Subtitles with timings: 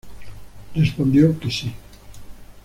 [0.73, 1.71] Respondió que sí.